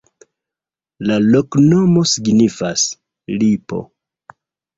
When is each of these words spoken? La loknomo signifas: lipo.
La 1.09 1.17
loknomo 1.25 2.03
signifas: 2.13 2.87
lipo. 3.37 3.85